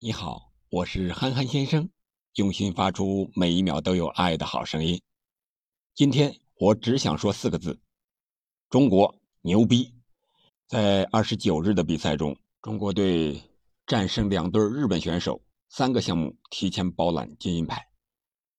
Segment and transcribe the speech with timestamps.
[0.00, 1.90] 你好，我是憨憨先生，
[2.34, 5.02] 用心发出每一秒都有爱的好声音。
[5.92, 7.80] 今天我只想说四个字：
[8.70, 9.92] 中国牛逼！
[10.68, 13.42] 在二十九日的比赛中，中国队
[13.88, 17.88] 战胜两对日本选手，三个项目提前包揽金银牌。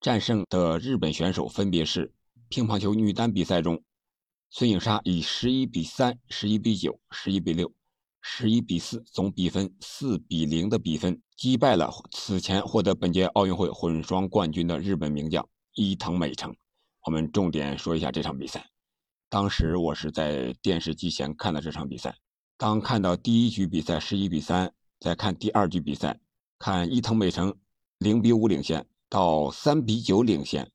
[0.00, 2.14] 战胜的日本选手分别是
[2.48, 3.82] 乒乓球女单比赛中，
[4.50, 7.72] 孙颖莎以十一比三、十一比九、十一比六。
[8.26, 16.56] 十一比四，总比分四比零的比分击败了此前获得本届奥运会混双冠军的日本名将伊藤美诚。
[17.04, 18.66] 我们重点说一下这场比赛。
[19.28, 22.16] 当时我是在电视机前看的这场比赛。
[22.56, 26.18] 当看到第一局比赛十一比三，再看第二局比赛，
[26.58, 27.54] 看伊藤美诚
[27.98, 30.72] 零比五领先，到三比九领先，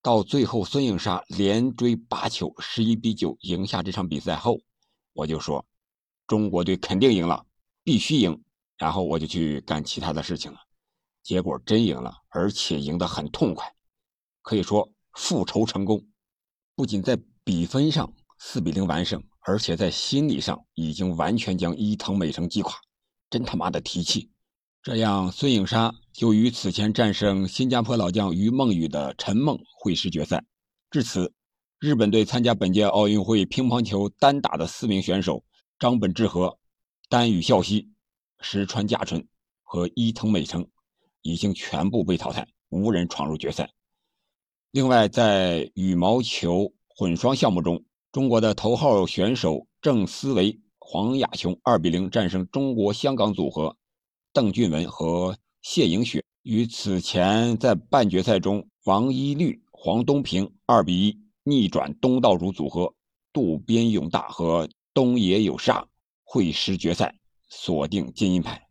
[0.00, 4.60] 到最后孙颖莎连追八球十一比九赢下这场比赛后，
[5.14, 5.66] 我就说。
[6.26, 7.46] 中国队肯定赢了，
[7.84, 8.42] 必须赢。
[8.78, 10.58] 然后我就去干其他的事情了，
[11.22, 13.72] 结果真赢了，而且赢得很痛快，
[14.42, 16.06] 可以说复仇成功。
[16.74, 22.74] 不仅在比分上四比零完胜，而且在心理上已经完全将伊藤美诚击垮，
[23.30, 24.30] 真他妈的提气！
[24.82, 30.44] 这样，孙颖莎就与此前战胜新加坡老将于梦雨的陈梦会师决赛。
[30.90, 31.32] 至此，
[31.78, 35.42] 日本队参加本届奥运会乒乓球单打的四名选手。
[35.78, 36.58] 张本智和、
[37.10, 37.90] 丹羽孝希、
[38.40, 39.28] 石川佳纯
[39.62, 40.66] 和伊藤美诚
[41.20, 43.70] 已经全部被淘汰，无人闯入决赛。
[44.70, 53.76] 另外，在羽毛球混双项目中，中国的头号选手郑思维、黄雅琼2比0战胜中国香港组合
[54.32, 62.94] 邓俊文和谢颖雪，与此前在半决赛中王一律、黄东萍2比1逆转东道主组合
[63.30, 64.66] 渡边勇大和。
[64.96, 65.86] 东野有沙
[66.24, 67.14] 会师决赛，
[67.50, 68.66] 锁定金银牌。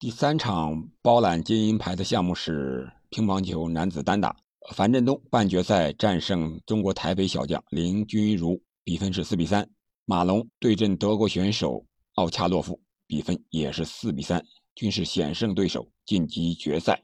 [0.00, 4.36] 第三场包揽金银牌的项目是乒乓球男子单打，
[4.72, 9.70] 樊振东半决赛战胜中国台北小将林君如，比分是四比三。
[10.06, 14.44] 马龙对阵德国选手奥恰洛夫，比分也是四比三，
[14.74, 17.00] 均是险胜对手晋级决赛。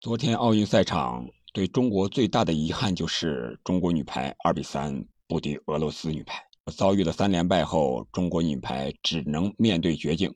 [0.00, 6.47] 昨天奥运赛场对中国最大的遗憾就是中国女排二比三不敌俄罗斯女排。
[6.70, 10.34] 遭遇了三连败后，中国女排只能面对绝境。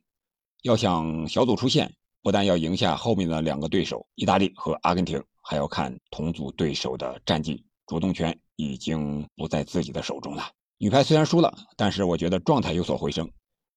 [0.62, 7.64] 要想小组出线，不但要赢下后面的两个对手意大利和阿根廷，还要看同组对手的战绩。
[7.86, 10.44] 主动权已经不在自己的手中了。
[10.78, 13.30] 女排虽然输了，但是我觉得状态有所回升。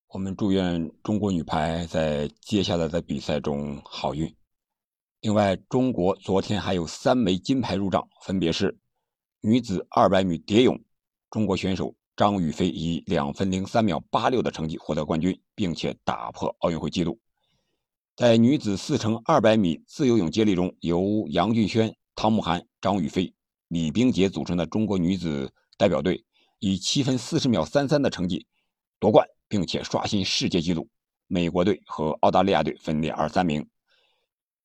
[0.08, 4.32] 我们祝愿中国女排在接下来的比赛中好运。
[5.20, 8.78] 另外，中国昨天还有三枚金牌入账，分别是
[9.40, 10.80] 女子200米蝶泳，
[11.30, 11.94] 中国选手。
[12.16, 17.20] 张雨霏以两分零三秒八六的成绩获得冠军，并且打破奥运会纪录。
[18.16, 23.34] 在女子四乘二百米自由泳接力中，由杨俊轩、汤慕涵、张雨霏、
[23.68, 26.24] 李冰洁组成的中国女子代表队
[26.58, 28.46] 以七分四十秒三三的成绩
[28.98, 30.88] 夺冠，并且刷新世界纪录。
[31.26, 33.68] 美国队和澳大利亚队分列二三名。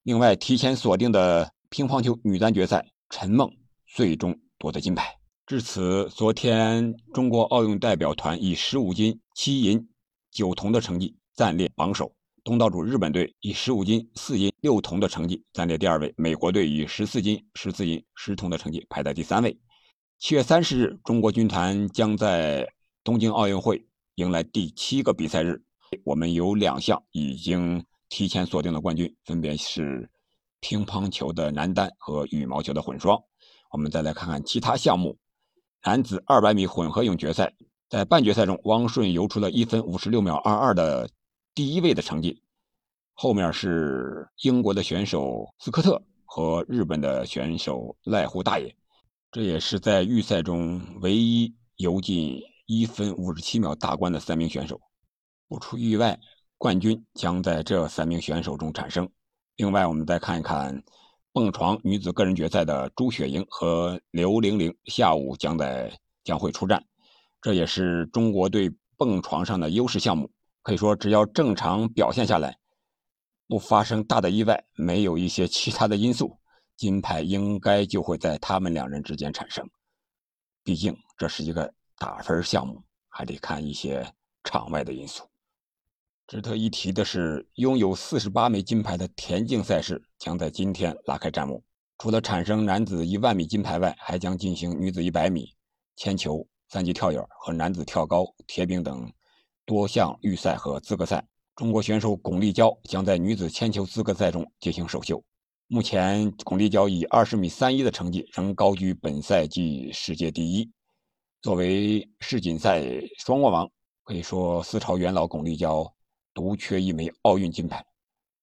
[0.04, 3.52] 另外，提前锁定的乒乓球女单决赛，陈梦
[3.86, 5.21] 最终夺得金牌。
[5.52, 9.86] 至此，昨天中国奥运代表团以十五金七银
[10.32, 12.10] 九铜的成绩暂列榜首。
[12.42, 16.14] 东道主日本队以十五金四银六铜的成绩暂列第二位。
[16.16, 19.60] 美国队以十四金十四银十铜的成绩排在第三位。
[20.20, 22.66] 七月三十日，中国军团将在
[23.04, 23.86] 东京奥运会
[24.16, 25.62] 迎来第七个比赛日。
[26.06, 30.10] 我们有两项已经提前锁定的冠军，分别是
[30.62, 33.22] 乒乓球的男单和羽毛球的混双。
[33.72, 35.18] 我们再来看看其他项目。
[35.84, 37.52] 男子200米混合泳决赛，
[37.90, 41.10] 在半决赛中，汪顺游出了一分五十六秒二二的
[41.56, 42.44] 第一位的成绩，
[43.14, 48.76] 后面是英国的选手斯科特和日本的选手濑户大野，
[49.32, 54.80] 这也是在预赛中唯一游进一分五十七秒大关的三名选手。
[55.48, 56.20] 不出意外，
[56.60, 59.10] 冠军将在这三名选手中产生。
[59.56, 60.84] 另外，我们再看一看。
[61.34, 66.86] 蹦床女子个人决赛的朱雪莹和刘玲玲下午将在将会出战，
[67.42, 70.30] 这也是中国队蹦床上的优势项目。
[70.62, 72.58] 可以说，只要正常表现下来，
[73.48, 76.38] 不发生大的意外，没有一些其他的因素，
[76.76, 79.66] 金牌应该就会在他们两人之间产生。
[80.66, 84.06] 毕竟这是一个打分项目，还得看一些
[84.44, 85.24] 场外的因素。
[86.32, 91.62] 值得一提的是，拥有四十八枚金牌的田径赛事将在今天拉开战幕。
[91.98, 95.54] 除了产生男子一万米金牌外，还将进行女子一百米、
[95.98, 99.12] 铅球、三级跳远和男子跳高、铁饼等
[99.66, 101.22] 多项预赛和资格赛。
[101.54, 105.22] 中国选手巩立姣将在女子铅球资格赛中进行首秀。
[105.68, 110.72] 目前，巩立姣以二十米三一的成绩仍高居本赛季世界第一。
[111.42, 112.86] 作为世锦赛
[113.18, 113.70] 双冠王，
[114.06, 115.92] 可以说四朝元老巩立姣
[116.34, 117.86] 独缺一枚奥运金牌。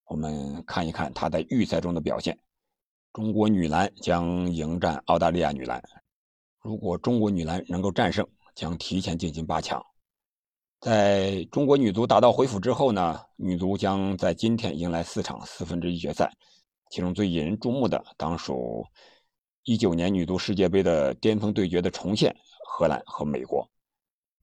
[0.05, 2.39] 我们看一看她在预赛中的表现。
[3.13, 5.83] 中国女篮将迎战澳大利亚女篮。
[6.63, 9.85] 如果中国女篮能够战胜，将提前进行八强。
[10.81, 16.33] 在中国女足打道回府之后呢，女足将在今天迎来四场四分之一决赛，
[16.91, 18.87] 其中最引人注目的当属
[19.65, 22.35] 一九年女足世界杯的巅峰对决的重现——
[22.69, 23.69] 荷兰和美国。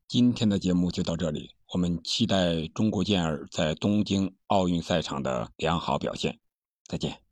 [0.07, 6.39] 今天的节目就到这里，我们期待中国健儿在东京奥运赛场的良好表现。
[6.87, 7.24] 再见。